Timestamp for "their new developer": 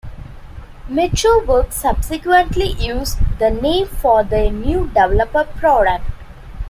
4.23-5.43